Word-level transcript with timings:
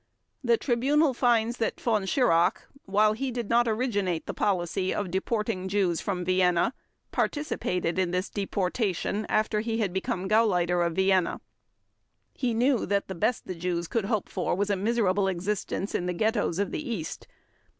The 0.43 0.57
Tribunal 0.57 1.13
finds 1.13 1.57
that 1.57 1.79
Von 1.79 2.07
Schirach, 2.07 2.63
while 2.85 3.13
he 3.13 3.29
did 3.29 3.51
not 3.51 3.67
originate 3.67 4.25
the 4.25 4.33
policy 4.33 4.91
of 4.95 5.11
deporting 5.11 5.67
Jews 5.67 6.01
from 6.01 6.25
Vienna, 6.25 6.73
participated 7.11 7.99
in 7.99 8.09
this 8.09 8.27
deportation 8.27 9.27
after 9.29 9.59
he 9.59 9.77
had 9.77 9.93
become 9.93 10.27
Gauleiter 10.27 10.83
of 10.83 10.93
Vienna. 10.95 11.39
He 12.33 12.55
knew 12.55 12.87
that 12.87 13.09
the 13.09 13.13
best 13.13 13.45
the 13.45 13.53
Jews 13.53 13.87
could 13.87 14.05
hope 14.05 14.27
for 14.27 14.55
was 14.55 14.71
a 14.71 14.75
miserable 14.75 15.27
existence 15.27 15.93
in 15.93 16.07
the 16.07 16.13
ghettos 16.13 16.57
of 16.57 16.71
the 16.71 16.81
East. 16.81 17.27